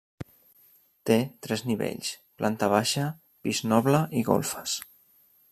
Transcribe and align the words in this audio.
Té 1.09 1.17
tres 1.47 1.63
nivells: 1.73 2.09
planta 2.43 2.71
baixa, 2.75 3.05
pis 3.45 3.63
noble 3.75 4.03
i 4.23 4.27
golfes. 4.33 4.77